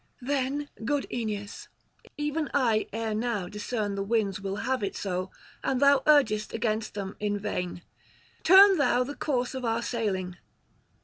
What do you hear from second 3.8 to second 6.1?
the winds will have it so, and thou